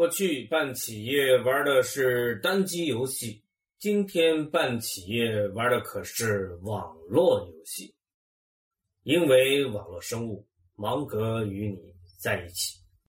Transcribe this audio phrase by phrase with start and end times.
[0.00, 3.44] 过去办企业玩的是单机游戏，
[3.78, 7.94] 今天办企业玩的可是网络游戏。
[9.02, 12.78] 因为网络生物，芒格与你在一起。